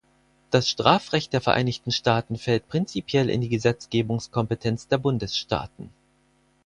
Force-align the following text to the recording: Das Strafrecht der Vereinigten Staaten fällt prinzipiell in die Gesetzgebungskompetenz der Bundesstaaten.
Das 0.49 0.67
Strafrecht 0.67 1.31
der 1.31 1.41
Vereinigten 1.41 1.91
Staaten 1.91 2.35
fällt 2.39 2.67
prinzipiell 2.67 3.29
in 3.29 3.39
die 3.39 3.49
Gesetzgebungskompetenz 3.49 4.87
der 4.87 4.97
Bundesstaaten. 4.97 5.91